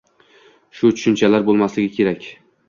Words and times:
Shu 0.79 0.89
tushunchalar 0.95 1.45
bo‘lmasligi 1.51 1.93
kerak. 2.01 2.27